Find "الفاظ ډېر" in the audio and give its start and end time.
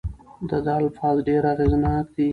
0.81-1.43